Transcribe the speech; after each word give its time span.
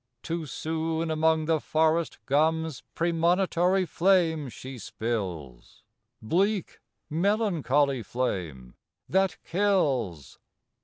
Too 0.23 0.47
soon 0.47 1.11
among 1.11 1.45
the 1.45 1.59
forest 1.59 2.17
gums 2.25 2.81
Premonitory 2.95 3.85
flame 3.85 4.49
she 4.49 4.79
spills, 4.79 5.83
Bleak, 6.23 6.79
melancholy 7.07 8.01
flame 8.01 8.73
that 9.07 9.37
kills. 9.43 10.39